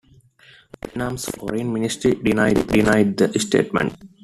Vietnam's 0.81 1.25
foreign 1.29 1.71
ministry 1.71 2.15
denied 2.15 2.57
the 3.17 3.39
statement. 3.39 3.93